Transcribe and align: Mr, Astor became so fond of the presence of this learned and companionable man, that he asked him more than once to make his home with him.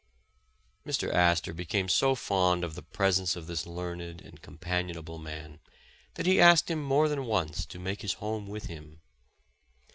Mr, 0.83 1.13
Astor 1.13 1.53
became 1.53 1.87
so 1.87 2.15
fond 2.15 2.63
of 2.63 2.73
the 2.73 2.81
presence 2.81 3.35
of 3.35 3.45
this 3.45 3.67
learned 3.67 4.19
and 4.19 4.41
companionable 4.41 5.19
man, 5.19 5.59
that 6.15 6.25
he 6.25 6.41
asked 6.41 6.71
him 6.71 6.81
more 6.81 7.07
than 7.07 7.25
once 7.25 7.67
to 7.67 7.77
make 7.77 8.01
his 8.01 8.13
home 8.13 8.47
with 8.47 8.65
him. 8.65 9.01